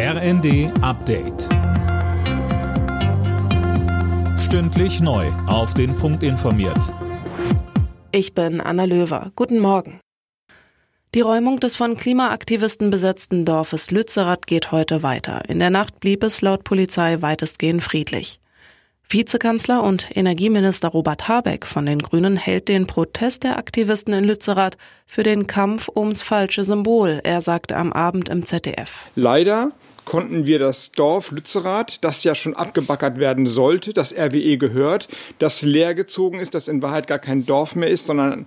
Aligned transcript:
RND 0.00 0.70
Update. 0.80 1.48
Stündlich 4.38 5.00
neu. 5.00 5.26
Auf 5.48 5.74
den 5.74 5.96
Punkt 5.96 6.22
informiert. 6.22 6.94
Ich 8.12 8.32
bin 8.32 8.60
Anna 8.60 8.84
Löwer. 8.84 9.32
Guten 9.34 9.58
Morgen. 9.58 9.98
Die 11.16 11.20
Räumung 11.20 11.58
des 11.58 11.74
von 11.74 11.96
Klimaaktivisten 11.96 12.90
besetzten 12.90 13.44
Dorfes 13.44 13.90
Lützerath 13.90 14.46
geht 14.46 14.70
heute 14.70 15.02
weiter. 15.02 15.42
In 15.48 15.58
der 15.58 15.70
Nacht 15.70 15.98
blieb 15.98 16.22
es 16.22 16.42
laut 16.42 16.62
Polizei 16.62 17.20
weitestgehend 17.20 17.82
friedlich. 17.82 18.38
Vizekanzler 19.10 19.82
und 19.82 20.16
Energieminister 20.16 20.90
Robert 20.90 21.26
Habeck 21.26 21.66
von 21.66 21.86
den 21.86 22.00
Grünen 22.02 22.36
hält 22.36 22.68
den 22.68 22.86
Protest 22.86 23.42
der 23.42 23.58
Aktivisten 23.58 24.14
in 24.14 24.22
Lützerath 24.22 24.76
für 25.06 25.24
den 25.24 25.48
Kampf 25.48 25.88
ums 25.88 26.22
falsche 26.22 26.62
Symbol. 26.62 27.20
Er 27.24 27.40
sagte 27.40 27.74
am 27.76 27.92
Abend 27.92 28.28
im 28.28 28.46
ZDF. 28.46 29.08
Leider 29.16 29.72
konnten 30.08 30.46
wir 30.46 30.58
das 30.58 30.90
Dorf 30.92 31.32
Lützerath, 31.32 31.98
das 32.00 32.24
ja 32.24 32.34
schon 32.34 32.56
abgebackert 32.56 33.18
werden 33.18 33.46
sollte, 33.46 33.92
das 33.92 34.14
RWE 34.16 34.56
gehört, 34.56 35.06
das 35.38 35.60
leergezogen 35.60 36.40
ist, 36.40 36.54
das 36.54 36.66
in 36.66 36.80
Wahrheit 36.80 37.06
gar 37.06 37.18
kein 37.18 37.44
Dorf 37.44 37.76
mehr 37.76 37.90
ist, 37.90 38.06
sondern 38.06 38.46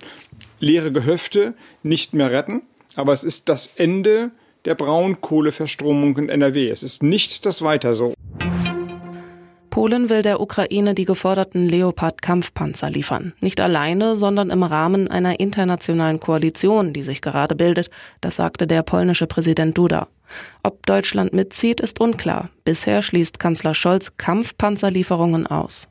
leere 0.60 0.92
Gehöfte, 0.92 1.54
nicht 1.84 2.16
mehr 2.16 2.32
retten. 2.32 2.64
Aber 2.96 3.14
es 3.14 3.24
ist 3.24 3.48
das 3.48 3.70
Ende 3.76 4.32
der 4.66 4.74
Braunkohleverstromung 4.74 6.18
in 6.18 6.30
NRW. 6.30 6.68
Es 6.68 6.82
ist 6.82 7.04
nicht 7.04 7.46
das 7.46 7.62
Weiter 7.62 7.94
so. 7.94 8.16
Polen 9.72 10.10
will 10.10 10.22
der 10.22 10.42
Ukraine 10.42 10.94
die 10.94 11.06
geforderten 11.06 11.68
Leopard-Kampfpanzer 11.68 12.90
liefern. 12.90 13.34
Nicht 13.40 13.60
alleine, 13.62 14.18
sondern 14.18 14.50
im 14.52 14.64
Rahmen 14.64 15.08
einer 15.08 15.40
internationalen 15.40 16.20
Koalition, 16.20 16.92
die 16.94 17.02
sich 17.02 17.22
gerade 17.22 17.56
bildet, 17.56 17.90
das 18.20 18.36
sagte 18.36 18.68
der 18.68 18.84
polnische 18.84 19.28
Präsident 19.28 19.78
Duda. 19.78 20.10
Ob 20.62 20.86
Deutschland 20.86 21.34
mitzieht, 21.34 21.80
ist 21.80 22.02
unklar. 22.02 22.50
Bisher 22.66 23.02
schließt 23.02 23.40
Kanzler 23.40 23.74
Scholz 23.74 24.18
Kampfpanzerlieferungen 24.18 25.48
aus. 25.48 25.88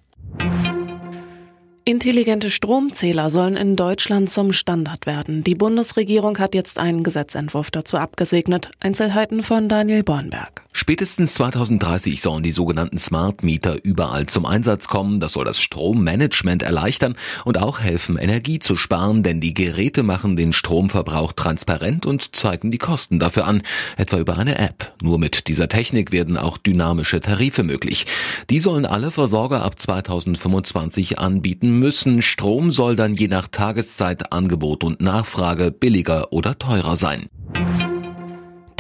Intelligente 1.87 2.51
Stromzähler 2.51 3.31
sollen 3.31 3.57
in 3.57 3.75
Deutschland 3.75 4.29
zum 4.29 4.53
Standard 4.53 5.07
werden. 5.07 5.43
Die 5.43 5.55
Bundesregierung 5.55 6.39
hat 6.39 6.55
jetzt 6.55 6.79
einen 6.79 7.03
Gesetzentwurf 7.03 7.71
dazu 7.71 7.97
abgesegnet. 7.97 8.71
Einzelheiten 8.79 9.43
von 9.43 9.69
Daniel 9.69 10.03
Bornberg. 10.05 10.63
Spätestens 10.81 11.35
2030 11.35 12.23
sollen 12.23 12.43
die 12.43 12.53
sogenannten 12.53 12.97
Smart 12.97 13.45
Meter 13.45 13.85
überall 13.85 14.25
zum 14.25 14.47
Einsatz 14.47 14.89
kommen. 14.89 15.21
Das 15.21 15.33
soll 15.33 15.45
das 15.45 15.61
Strommanagement 15.61 16.63
erleichtern 16.63 17.17
und 17.45 17.59
auch 17.59 17.81
helfen, 17.81 18.17
Energie 18.17 18.61
zu 18.61 18.77
sparen, 18.77 19.23
denn 19.23 19.43
die 19.43 19.53
Geräte 19.53 20.03
machen 20.03 20.37
den 20.37 20.55
Stromverbrauch 20.55 21.33
transparent 21.33 22.07
und 22.07 22.35
zeigen 22.35 22.71
die 22.71 22.79
Kosten 22.79 23.19
dafür 23.19 23.47
an, 23.47 23.61
etwa 23.99 24.17
über 24.17 24.39
eine 24.39 24.59
App. 24.59 24.95
Nur 25.03 25.19
mit 25.19 25.49
dieser 25.49 25.69
Technik 25.69 26.13
werden 26.13 26.39
auch 26.39 26.57
dynamische 26.57 27.21
Tarife 27.21 27.63
möglich. 27.63 28.07
Die 28.49 28.59
sollen 28.59 28.87
alle 28.87 29.11
Versorger 29.11 29.63
ab 29.63 29.79
2025 29.79 31.19
anbieten 31.19 31.79
müssen. 31.79 32.23
Strom 32.23 32.73
soll 32.73 32.97
dann 32.97 33.15
je 33.15 33.29
nach 33.29 33.49
Tageszeit, 33.49 34.33
Angebot 34.33 34.83
und 34.83 35.03
Nachfrage 35.03 35.73
billiger 35.73 36.33
oder 36.33 36.59
teurer 36.59 36.97
sein. 36.97 37.29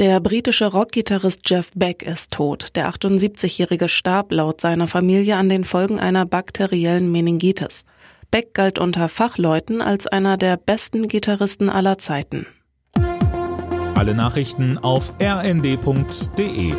Der 0.01 0.19
britische 0.19 0.65
Rockgitarrist 0.65 1.43
Jeff 1.45 1.73
Beck 1.75 2.03
ist 2.03 2.33
tot. 2.33 2.75
Der 2.75 2.89
78-Jährige 2.89 3.87
starb 3.87 4.33
laut 4.33 4.59
seiner 4.59 4.87
Familie 4.87 5.37
an 5.37 5.51
den 5.51 5.62
Folgen 5.62 6.01
einer 6.01 6.25
bakteriellen 6.25 7.12
Meningitis. 7.12 7.84
Beck 8.31 8.55
galt 8.55 8.79
unter 8.79 9.11
Fachleuten 9.11 9.83
als 9.83 10.07
einer 10.07 10.39
der 10.39 10.57
besten 10.57 11.07
Gitarristen 11.07 11.69
aller 11.69 11.98
Zeiten. 11.98 12.47
Alle 13.95 14.15
Nachrichten 14.15 14.79
auf 14.79 15.12
rnd.de 15.20 16.73